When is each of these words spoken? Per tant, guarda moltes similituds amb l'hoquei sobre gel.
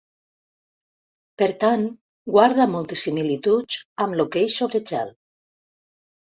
Per 1.41 1.49
tant, 1.63 1.83
guarda 2.37 2.67
moltes 2.77 3.03
similituds 3.09 3.77
amb 4.07 4.19
l'hoquei 4.21 4.49
sobre 4.57 4.83
gel. 4.95 5.15